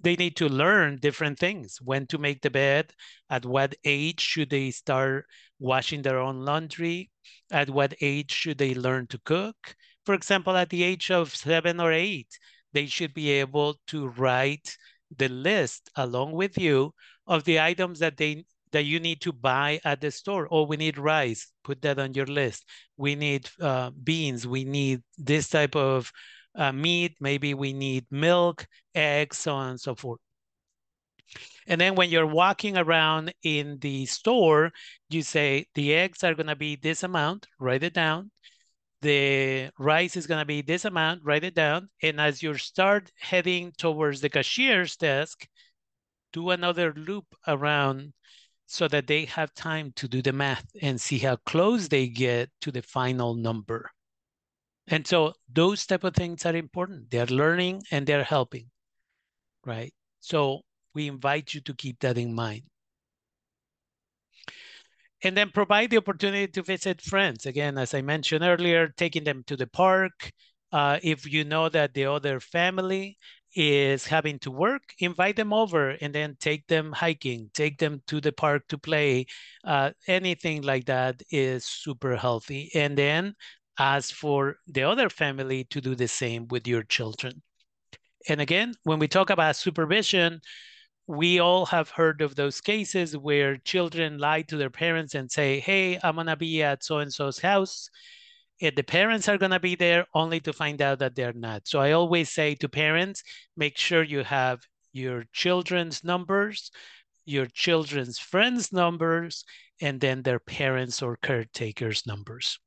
they 0.00 0.16
need 0.16 0.36
to 0.36 0.48
learn 0.48 0.98
different 0.98 1.38
things 1.38 1.78
when 1.80 2.06
to 2.06 2.18
make 2.18 2.42
the 2.42 2.50
bed 2.50 2.92
at 3.30 3.46
what 3.46 3.74
age 3.84 4.20
should 4.20 4.50
they 4.50 4.70
start 4.70 5.24
washing 5.58 6.02
their 6.02 6.18
own 6.18 6.44
laundry 6.44 7.10
at 7.50 7.70
what 7.70 7.94
age 8.02 8.30
should 8.30 8.58
they 8.58 8.74
learn 8.74 9.06
to 9.06 9.18
cook 9.24 9.74
for 10.04 10.14
example 10.14 10.56
at 10.56 10.68
the 10.68 10.82
age 10.82 11.10
of 11.10 11.34
seven 11.34 11.80
or 11.80 11.90
eight 11.90 12.38
they 12.72 12.86
should 12.86 13.14
be 13.14 13.30
able 13.30 13.76
to 13.86 14.08
write 14.08 14.76
the 15.18 15.28
list 15.28 15.90
along 15.96 16.32
with 16.32 16.58
you 16.58 16.92
of 17.26 17.44
the 17.44 17.60
items 17.60 17.98
that 18.00 18.16
they 18.16 18.44
that 18.72 18.84
you 18.84 18.98
need 18.98 19.20
to 19.20 19.32
buy 19.32 19.80
at 19.84 20.00
the 20.00 20.10
store. 20.10 20.48
Oh, 20.50 20.64
we 20.64 20.76
need 20.76 20.98
rice. 20.98 21.52
Put 21.62 21.80
that 21.82 22.00
on 22.00 22.14
your 22.14 22.26
list. 22.26 22.64
We 22.96 23.14
need 23.14 23.48
uh, 23.60 23.90
beans. 23.90 24.48
We 24.48 24.64
need 24.64 25.02
this 25.16 25.48
type 25.48 25.76
of 25.76 26.10
uh, 26.54 26.72
meat, 26.72 27.16
maybe 27.20 27.54
we 27.54 27.72
need 27.72 28.06
milk, 28.10 28.66
eggs, 28.94 29.38
so 29.38 29.54
on 29.54 29.70
and 29.70 29.80
so 29.80 29.94
forth. 29.94 30.20
And 31.66 31.80
then 31.80 31.94
when 31.94 32.10
you're 32.10 32.26
walking 32.26 32.76
around 32.76 33.32
in 33.42 33.78
the 33.80 34.06
store, 34.06 34.70
you 35.08 35.22
say 35.22 35.66
the 35.74 35.94
eggs 35.94 36.22
are 36.22 36.34
going 36.34 36.46
to 36.46 36.56
be 36.56 36.76
this 36.76 37.02
amount, 37.02 37.46
write 37.58 37.82
it 37.82 37.94
down. 37.94 38.30
The 39.04 39.70
rice 39.78 40.16
is 40.16 40.26
going 40.26 40.40
to 40.40 40.46
be 40.46 40.62
this 40.62 40.86
amount, 40.86 41.24
write 41.24 41.44
it 41.44 41.54
down. 41.54 41.90
And 42.02 42.18
as 42.18 42.42
you 42.42 42.54
start 42.54 43.12
heading 43.20 43.70
towards 43.76 44.22
the 44.22 44.30
cashier's 44.30 44.96
desk, 44.96 45.46
do 46.32 46.48
another 46.48 46.94
loop 46.94 47.26
around 47.46 48.14
so 48.64 48.88
that 48.88 49.06
they 49.06 49.26
have 49.26 49.52
time 49.52 49.92
to 49.96 50.08
do 50.08 50.22
the 50.22 50.32
math 50.32 50.64
and 50.80 50.98
see 50.98 51.18
how 51.18 51.36
close 51.44 51.86
they 51.88 52.08
get 52.08 52.48
to 52.62 52.72
the 52.72 52.80
final 52.80 53.34
number. 53.34 53.90
And 54.86 55.06
so 55.06 55.34
those 55.52 55.84
type 55.84 56.04
of 56.04 56.14
things 56.14 56.46
are 56.46 56.56
important. 56.56 57.10
They're 57.10 57.26
learning 57.26 57.82
and 57.90 58.06
they're 58.06 58.24
helping, 58.24 58.70
right? 59.66 59.92
So 60.20 60.62
we 60.94 61.08
invite 61.08 61.52
you 61.52 61.60
to 61.60 61.74
keep 61.74 62.00
that 62.00 62.16
in 62.16 62.32
mind. 62.32 62.62
And 65.24 65.36
then 65.36 65.50
provide 65.50 65.90
the 65.90 65.96
opportunity 65.96 66.46
to 66.52 66.62
visit 66.62 67.00
friends. 67.00 67.46
Again, 67.46 67.78
as 67.78 67.94
I 67.94 68.02
mentioned 68.02 68.44
earlier, 68.44 68.88
taking 68.88 69.24
them 69.24 69.42
to 69.46 69.56
the 69.56 69.66
park. 69.66 70.30
Uh, 70.70 70.98
if 71.02 71.30
you 71.30 71.44
know 71.44 71.68
that 71.70 71.94
the 71.94 72.04
other 72.04 72.40
family 72.40 73.18
is 73.56 74.06
having 74.06 74.38
to 74.40 74.50
work, 74.50 74.82
invite 74.98 75.36
them 75.36 75.52
over 75.52 75.90
and 75.90 76.14
then 76.14 76.36
take 76.40 76.66
them 76.66 76.92
hiking, 76.92 77.50
take 77.54 77.78
them 77.78 78.02
to 78.08 78.20
the 78.20 78.32
park 78.32 78.66
to 78.68 78.76
play. 78.76 79.26
Uh, 79.64 79.90
anything 80.08 80.62
like 80.62 80.84
that 80.86 81.22
is 81.30 81.64
super 81.64 82.16
healthy. 82.16 82.70
And 82.74 82.98
then 82.98 83.34
as 83.78 84.10
for 84.10 84.56
the 84.66 84.82
other 84.82 85.08
family 85.08 85.64
to 85.70 85.80
do 85.80 85.94
the 85.94 86.08
same 86.08 86.46
with 86.48 86.66
your 86.66 86.82
children. 86.82 87.42
And 88.28 88.40
again, 88.40 88.74
when 88.84 88.98
we 88.98 89.08
talk 89.08 89.30
about 89.30 89.56
supervision, 89.56 90.40
we 91.06 91.38
all 91.38 91.66
have 91.66 91.90
heard 91.90 92.22
of 92.22 92.34
those 92.34 92.60
cases 92.60 93.16
where 93.16 93.56
children 93.58 94.18
lie 94.18 94.42
to 94.42 94.56
their 94.56 94.70
parents 94.70 95.14
and 95.14 95.30
say, 95.30 95.60
Hey, 95.60 95.98
I'm 96.02 96.14
going 96.14 96.28
to 96.28 96.36
be 96.36 96.62
at 96.62 96.84
so 96.84 96.98
and 96.98 97.12
so's 97.12 97.38
house. 97.38 97.90
And 98.62 98.74
the 98.76 98.82
parents 98.82 99.28
are 99.28 99.36
going 99.36 99.50
to 99.50 99.60
be 99.60 99.74
there 99.74 100.06
only 100.14 100.40
to 100.40 100.52
find 100.52 100.80
out 100.80 101.00
that 101.00 101.14
they're 101.14 101.32
not. 101.32 101.66
So 101.66 101.80
I 101.80 101.92
always 101.92 102.30
say 102.30 102.54
to 102.56 102.68
parents, 102.68 103.22
make 103.56 103.76
sure 103.76 104.02
you 104.02 104.24
have 104.24 104.60
your 104.92 105.24
children's 105.32 106.04
numbers, 106.04 106.70
your 107.26 107.46
children's 107.46 108.18
friends' 108.18 108.72
numbers, 108.72 109.44
and 109.80 110.00
then 110.00 110.22
their 110.22 110.38
parents 110.38 111.02
or 111.02 111.16
caretakers' 111.16 112.06
numbers. 112.06 112.58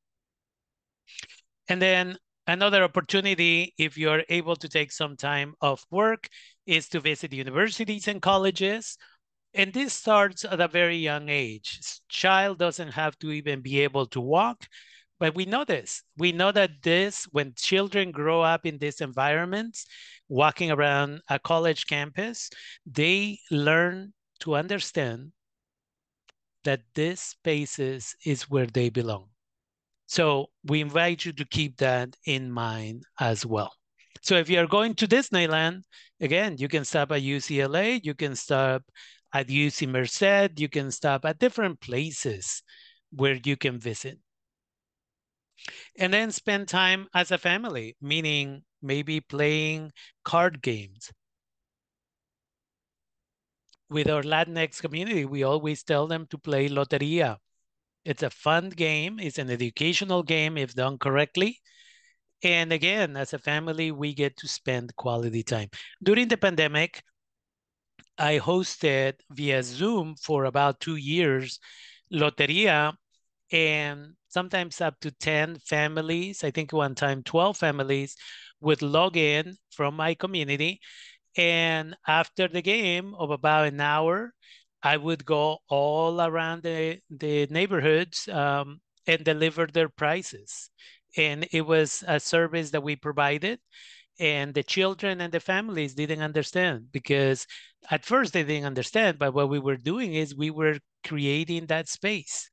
And 1.69 1.81
then 1.81 2.17
another 2.45 2.83
opportunity, 2.83 3.73
if 3.77 3.97
you're 3.97 4.23
able 4.29 4.57
to 4.57 4.69
take 4.69 4.91
some 4.91 5.15
time 5.15 5.55
off 5.61 5.85
work, 5.89 6.27
is 6.67 6.89
to 6.89 6.99
visit 6.99 7.33
universities 7.33 8.07
and 8.07 8.21
colleges. 8.21 8.97
And 9.53 9.73
this 9.73 9.93
starts 9.93 10.45
at 10.45 10.61
a 10.61 10.67
very 10.67 10.97
young 10.97 11.29
age. 11.29 11.79
Child 12.09 12.59
doesn't 12.59 12.91
have 12.91 13.17
to 13.19 13.31
even 13.31 13.61
be 13.61 13.81
able 13.81 14.05
to 14.07 14.21
walk, 14.21 14.67
But 15.19 15.35
we 15.35 15.45
know 15.45 15.63
this. 15.65 16.03
We 16.17 16.31
know 16.31 16.51
that 16.51 16.81
this, 16.83 17.25
when 17.25 17.53
children 17.55 18.11
grow 18.11 18.41
up 18.41 18.65
in 18.65 18.79
these 18.79 19.01
environments, 19.01 19.85
walking 20.29 20.71
around 20.71 21.21
a 21.29 21.39
college 21.39 21.87
campus, 21.87 22.49
they 22.85 23.39
learn 23.51 24.13
to 24.41 24.55
understand 24.55 25.33
that 26.63 26.81
this 26.93 27.21
spaces 27.21 28.15
is 28.25 28.49
where 28.49 28.67
they 28.67 28.89
belong. 28.89 29.29
So 30.07 30.51
we 30.63 30.81
invite 30.81 31.25
you 31.25 31.33
to 31.33 31.45
keep 31.45 31.77
that 31.77 32.17
in 32.25 32.51
mind 32.51 33.05
as 33.19 33.45
well. 33.45 33.73
So 34.21 34.35
if 34.35 34.49
you're 34.49 34.67
going 34.67 34.95
to 34.95 35.07
Disneyland, 35.07 35.83
again, 36.19 36.57
you 36.57 36.67
can 36.67 36.85
stop 36.85 37.11
at 37.11 37.21
UCLA, 37.21 37.99
you 38.03 38.13
can 38.13 38.35
stop 38.35 38.83
at 39.33 39.47
UC 39.49 39.87
Merced, 39.87 40.59
you 40.59 40.69
can 40.69 40.91
stop 40.91 41.25
at 41.25 41.39
different 41.39 41.79
places 41.81 42.63
where 43.11 43.39
you 43.43 43.57
can 43.57 43.79
visit. 43.79 44.19
And 45.97 46.13
then 46.13 46.31
spend 46.31 46.67
time 46.67 47.07
as 47.13 47.31
a 47.31 47.37
family, 47.37 47.95
meaning 48.01 48.63
maybe 48.81 49.19
playing 49.19 49.91
card 50.23 50.61
games. 50.61 51.11
With 53.89 54.09
our 54.09 54.21
Latinx 54.21 54.81
community, 54.81 55.25
we 55.25 55.43
always 55.43 55.83
tell 55.83 56.07
them 56.07 56.27
to 56.27 56.37
play 56.37 56.67
Loteria. 56.69 57.37
It's 58.05 58.23
a 58.23 58.29
fun 58.29 58.69
game, 58.69 59.19
it's 59.19 59.37
an 59.37 59.49
educational 59.49 60.23
game 60.23 60.57
if 60.57 60.73
done 60.73 60.97
correctly. 60.97 61.59
And 62.43 62.71
again, 62.71 63.17
as 63.17 63.33
a 63.33 63.39
family, 63.39 63.91
we 63.91 64.13
get 64.13 64.37
to 64.37 64.47
spend 64.47 64.95
quality 64.95 65.43
time. 65.43 65.69
During 66.03 66.27
the 66.27 66.37
pandemic, 66.37 67.01
I 68.17 68.39
hosted 68.39 69.13
via 69.31 69.63
Zoom 69.63 70.15
for 70.15 70.45
about 70.45 70.79
two 70.79 70.95
years 70.95 71.59
Loteria 72.11 72.93
and 73.51 74.13
sometimes 74.29 74.81
up 74.81 74.99
to 75.01 75.11
10 75.11 75.59
families, 75.59 76.43
I 76.43 76.51
think 76.51 76.73
one 76.73 76.95
time 76.95 77.23
12 77.23 77.57
families 77.57 78.15
would 78.59 78.81
log 78.81 79.17
in 79.17 79.55
from 79.71 79.95
my 79.95 80.13
community. 80.13 80.79
And 81.37 81.95
after 82.07 82.47
the 82.47 82.61
game 82.61 83.13
of 83.15 83.31
about 83.31 83.67
an 83.67 83.79
hour, 83.79 84.33
I 84.81 84.97
would 84.97 85.25
go 85.25 85.59
all 85.69 86.21
around 86.21 86.63
the, 86.63 86.99
the 87.09 87.47
neighborhoods 87.49 88.27
um, 88.27 88.81
and 89.05 89.23
deliver 89.23 89.67
their 89.67 89.89
prizes. 89.89 90.69
And 91.17 91.47
it 91.51 91.61
was 91.61 92.03
a 92.07 92.19
service 92.19 92.71
that 92.71 92.83
we 92.83 92.95
provided. 92.95 93.59
And 94.19 94.53
the 94.53 94.63
children 94.63 95.21
and 95.21 95.31
the 95.31 95.39
families 95.39 95.93
didn't 95.93 96.21
understand 96.21 96.91
because 96.91 97.45
at 97.91 98.05
first 98.05 98.33
they 98.33 98.43
didn't 98.43 98.65
understand. 98.65 99.19
But 99.19 99.33
what 99.33 99.49
we 99.49 99.59
were 99.59 99.77
doing 99.77 100.13
is 100.13 100.35
we 100.35 100.49
were 100.49 100.79
creating 101.05 101.67
that 101.67 101.89
space, 101.89 102.49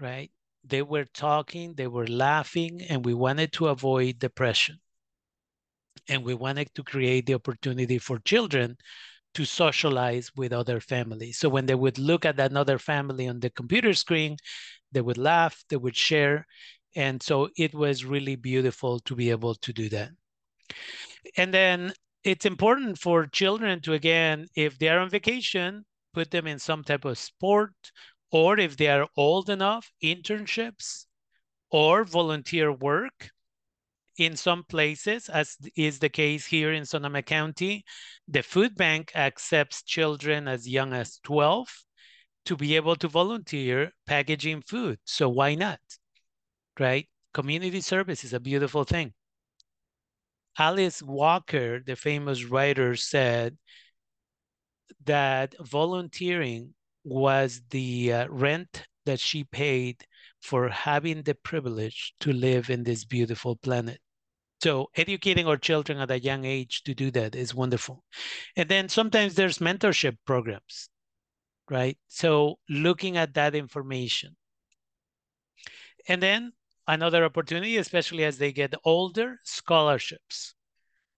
right? 0.00 0.30
They 0.64 0.82
were 0.82 1.04
talking, 1.04 1.74
they 1.74 1.88
were 1.88 2.06
laughing, 2.06 2.82
and 2.88 3.04
we 3.04 3.14
wanted 3.14 3.52
to 3.54 3.68
avoid 3.68 4.18
depression. 4.18 4.78
And 6.08 6.24
we 6.24 6.34
wanted 6.34 6.72
to 6.74 6.82
create 6.82 7.26
the 7.26 7.34
opportunity 7.34 7.98
for 7.98 8.18
children 8.20 8.76
to 9.34 9.44
socialize 9.44 10.30
with 10.36 10.52
other 10.52 10.80
families. 10.80 11.38
So 11.38 11.48
when 11.48 11.66
they 11.66 11.74
would 11.74 11.98
look 11.98 12.24
at 12.24 12.38
another 12.38 12.78
family 12.78 13.28
on 13.28 13.40
the 13.40 13.50
computer 13.50 13.92
screen, 13.92 14.36
they 14.92 15.00
would 15.00 15.18
laugh, 15.18 15.64
they 15.68 15.76
would 15.76 15.96
share. 15.96 16.46
And 16.96 17.22
so 17.22 17.48
it 17.56 17.74
was 17.74 18.04
really 18.04 18.36
beautiful 18.36 19.00
to 19.00 19.14
be 19.14 19.30
able 19.30 19.54
to 19.56 19.72
do 19.72 19.88
that. 19.88 20.10
And 21.36 21.52
then 21.52 21.92
it's 22.22 22.46
important 22.46 22.98
for 22.98 23.26
children 23.26 23.80
to, 23.82 23.92
again, 23.92 24.46
if 24.54 24.78
they're 24.78 25.00
on 25.00 25.10
vacation, 25.10 25.84
put 26.12 26.30
them 26.30 26.46
in 26.46 26.58
some 26.58 26.84
type 26.84 27.04
of 27.04 27.18
sport, 27.18 27.74
or 28.30 28.58
if 28.58 28.76
they 28.76 28.88
are 28.88 29.08
old 29.16 29.50
enough, 29.50 29.90
internships 30.02 31.06
or 31.70 32.04
volunteer 32.04 32.72
work 32.72 33.30
in 34.16 34.36
some 34.36 34.62
places, 34.68 35.28
as 35.28 35.56
is 35.76 35.98
the 35.98 36.08
case 36.08 36.46
here 36.46 36.72
in 36.72 36.84
Sonoma 36.84 37.22
County, 37.22 37.84
the 38.28 38.42
food 38.42 38.76
bank 38.76 39.10
accepts 39.14 39.82
children 39.82 40.46
as 40.46 40.68
young 40.68 40.92
as 40.92 41.18
12 41.24 41.68
to 42.44 42.56
be 42.56 42.76
able 42.76 42.94
to 42.96 43.08
volunteer 43.08 43.90
packaging 44.06 44.62
food. 44.62 44.98
So 45.04 45.28
why 45.28 45.56
not? 45.56 45.80
Right? 46.78 47.08
Community 47.32 47.80
service 47.80 48.24
is 48.24 48.32
a 48.32 48.40
beautiful 48.40 48.84
thing. 48.84 49.12
Alice 50.58 51.02
Walker, 51.02 51.80
the 51.80 51.96
famous 51.96 52.44
writer, 52.44 52.94
said 52.94 53.56
that 55.04 55.54
volunteering 55.60 56.74
was 57.02 57.60
the 57.70 58.12
uh, 58.12 58.28
rent 58.28 58.84
that 59.04 59.20
she 59.20 59.44
paid 59.44 60.04
for 60.40 60.68
having 60.68 61.22
the 61.22 61.34
privilege 61.34 62.14
to 62.20 62.32
live 62.32 62.70
in 62.70 62.84
this 62.84 63.04
beautiful 63.04 63.56
planet. 63.56 63.98
So 64.62 64.88
educating 64.94 65.46
our 65.46 65.56
children 65.56 65.98
at 65.98 66.10
a 66.10 66.20
young 66.20 66.44
age 66.44 66.82
to 66.84 66.94
do 66.94 67.10
that 67.10 67.34
is 67.34 67.54
wonderful. 67.54 68.02
And 68.56 68.68
then 68.68 68.88
sometimes 68.88 69.34
there's 69.34 69.58
mentorship 69.58 70.16
programs, 70.24 70.88
right? 71.70 71.98
So 72.08 72.58
looking 72.68 73.16
at 73.16 73.34
that 73.34 73.54
information. 73.54 74.36
And 76.08 76.22
then 76.22 76.52
another 76.86 77.24
opportunity, 77.24 77.76
especially 77.76 78.24
as 78.24 78.38
they 78.38 78.52
get 78.52 78.74
older, 78.84 79.38
scholarships, 79.44 80.54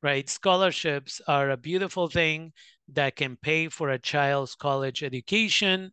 right? 0.03 0.29
Scholarships 0.29 1.21
are 1.29 1.51
a 1.51 1.57
beautiful 1.57 2.09
thing 2.09 2.53
that 2.89 3.17
can 3.17 3.37
pay 3.37 3.69
for 3.69 3.91
a 3.91 3.99
child's 3.99 4.55
college 4.55 5.03
education 5.03 5.93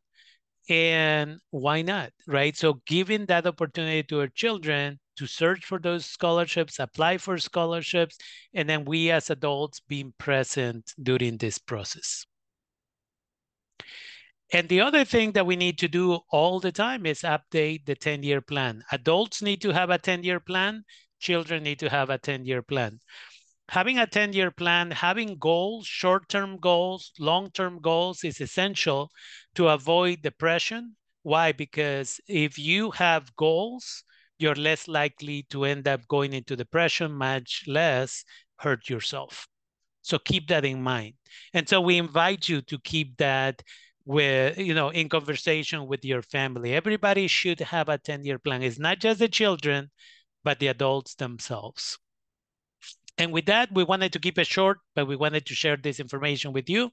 and 0.70 1.40
why 1.52 1.82
not 1.82 2.12
right 2.28 2.56
so 2.56 2.82
giving 2.86 3.26
that 3.26 3.46
opportunity 3.46 4.02
to 4.02 4.22
our 4.22 4.28
children 4.30 4.98
to 5.18 5.28
search 5.28 5.66
for 5.66 5.78
those 5.80 6.06
scholarships 6.06 6.80
apply 6.80 7.18
for 7.18 7.38
scholarships 7.38 8.18
and 8.54 8.70
then 8.70 8.86
we 8.86 9.12
as 9.12 9.30
adults 9.30 9.82
being 9.82 10.14
present 10.18 10.94
during 11.04 11.38
this 11.38 11.58
process 11.58 12.26
and 14.52 14.70
the 14.70 14.82
other 14.82 15.06
thing 15.06 15.32
that 15.32 15.46
we 15.46 15.56
need 15.56 15.78
to 15.78 15.88
do 15.88 16.20
all 16.32 16.60
the 16.60 16.72
time 16.72 17.06
is 17.06 17.22
update 17.22 17.86
the 17.86 17.96
10 17.96 18.24
year 18.24 18.42
plan 18.42 18.84
adults 18.92 19.42
need 19.42 19.62
to 19.62 19.72
have 19.72 19.90
a 19.90 19.98
10 19.98 20.24
year 20.24 20.40
plan 20.40 20.84
children 21.20 21.64
need 21.64 21.80
to 21.80 21.90
have 21.90 22.10
a 22.10 22.18
10 22.18 22.46
year 22.46 22.62
plan 22.62 23.00
having 23.70 23.98
a 23.98 24.08
10 24.08 24.34
year 24.34 24.52
plan, 24.52 24.92
having 24.92 25.38
goals, 25.38 25.88
short 25.88 26.30
term 26.30 26.58
goals, 26.58 27.12
long 27.20 27.50
term 27.52 27.80
goals 27.82 28.24
is 28.24 28.42
essential 28.42 29.10
to 29.56 29.70
avoid 29.70 30.22
depression. 30.22 30.96
Why? 31.24 31.52
Because 31.52 32.20
if 32.28 32.58
you 32.60 32.92
have 32.92 33.36
goals, 33.36 34.04
you're 34.38 34.56
less 34.56 34.88
likely 34.88 35.44
to 35.50 35.64
end 35.66 35.88
up 35.88 36.08
going 36.08 36.34
into 36.34 36.56
depression, 36.56 37.14
much 37.14 37.64
less 37.68 38.24
hurt 38.58 38.90
yourself. 38.90 39.48
So 40.02 40.20
keep 40.20 40.48
that 40.50 40.66
in 40.66 40.84
mind. 40.84 41.14
And 41.54 41.68
so 41.68 41.80
we 41.80 41.98
invite 41.98 42.50
you 42.50 42.62
to 42.64 42.78
keep 42.80 43.18
that 43.18 43.64
with 44.06 44.58
you 44.58 44.74
know 44.74 44.90
in 44.90 45.08
conversation 45.10 45.88
with 45.88 46.04
your 46.04 46.22
family 46.22 46.74
everybody 46.74 47.28
should 47.28 47.60
have 47.60 47.90
a 47.90 47.98
10 47.98 48.26
year 48.26 48.38
plan 48.38 48.62
it's 48.62 48.80
not 48.80 49.00
just 49.00 49.20
the 49.20 49.30
children 49.30 49.90
but 50.44 50.60
the 50.60 50.68
adults 50.68 51.16
themselves 51.16 51.98
and 53.18 53.32
with 53.32 53.46
that, 53.46 53.72
we 53.72 53.84
wanted 53.84 54.12
to 54.14 54.20
keep 54.20 54.40
it 54.40 54.48
short, 54.48 54.80
but 54.96 55.06
we 55.06 55.16
wanted 55.16 55.46
to 55.46 55.56
share 55.56 55.78
this 55.78 56.00
information 56.00 56.52
with 56.52 56.70
you. 56.70 56.92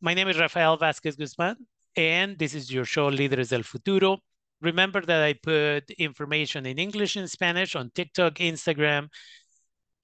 My 0.00 0.14
name 0.14 0.28
is 0.28 0.38
Rafael 0.38 0.78
Vázquez 0.78 1.16
Guzmán, 1.16 1.56
and 1.96 2.38
this 2.38 2.54
is 2.54 2.70
your 2.70 2.84
show, 2.84 3.10
Líderes 3.10 3.48
del 3.48 3.62
Futuro. 3.62 4.18
Remember 4.60 5.00
that 5.00 5.22
I 5.22 5.32
put 5.32 5.90
information 5.92 6.66
in 6.66 6.78
English 6.78 7.16
and 7.16 7.30
Spanish 7.30 7.74
on 7.74 7.90
TikTok, 7.94 8.34
Instagram, 8.34 9.08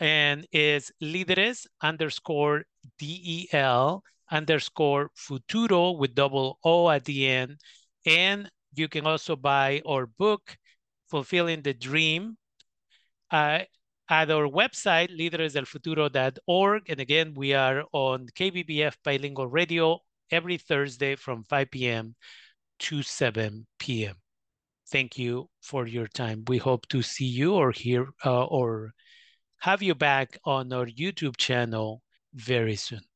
and 0.00 0.46
is 0.52 0.90
líderes 1.02 1.66
underscore 1.82 2.64
DEL 2.98 4.02
underscore 4.30 5.10
futuro 5.14 5.92
with 5.92 6.14
double 6.14 6.58
O 6.64 6.88
at 6.90 7.04
the 7.04 7.26
end. 7.26 7.60
And 8.06 8.50
you 8.74 8.88
can 8.88 9.06
also 9.06 9.36
buy 9.36 9.82
our 9.86 10.06
book, 10.06 10.56
Fulfilling 11.08 11.62
the 11.62 11.74
Dream. 11.74 12.36
Uh, 13.30 13.60
at 14.10 14.30
our 14.30 14.48
website, 14.48 15.10
líderesdelfuturo.org. 15.18 16.82
And 16.88 17.00
again, 17.00 17.34
we 17.34 17.52
are 17.54 17.84
on 17.92 18.26
KBBF 18.28 18.96
Bilingual 19.04 19.48
Radio 19.48 20.00
every 20.30 20.56
Thursday 20.56 21.14
from 21.14 21.44
5 21.44 21.70
p.m. 21.70 22.14
to 22.80 23.02
7 23.02 23.66
p.m. 23.78 24.16
Thank 24.90 25.18
you 25.18 25.50
for 25.60 25.86
your 25.86 26.06
time. 26.06 26.44
We 26.46 26.58
hope 26.58 26.88
to 26.88 27.02
see 27.02 27.26
you 27.26 27.54
or 27.54 27.72
hear 27.72 28.08
uh, 28.24 28.46
or 28.46 28.92
have 29.60 29.82
you 29.82 29.94
back 29.94 30.38
on 30.44 30.72
our 30.72 30.86
YouTube 30.86 31.36
channel 31.36 32.02
very 32.32 32.76
soon. 32.76 33.07